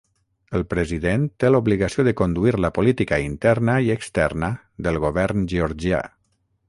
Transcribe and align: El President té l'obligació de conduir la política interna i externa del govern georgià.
El 0.59 0.63
President 0.69 1.25
té 1.43 1.51
l'obligació 1.51 2.05
de 2.07 2.13
conduir 2.21 2.53
la 2.65 2.71
política 2.79 3.19
interna 3.27 3.77
i 3.89 3.93
externa 3.97 4.51
del 4.89 4.99
govern 5.05 5.47
georgià. 5.55 6.01